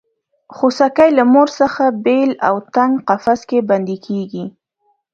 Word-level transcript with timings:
خوسکی 0.55 1.09
له 1.17 1.23
مور 1.33 1.49
څخه 1.59 1.83
بېل 2.05 2.31
او 2.47 2.55
تنګ 2.75 2.91
قفس 3.07 3.41
کې 3.49 3.59
بندي 3.69 3.97
کېږي. 4.05 4.45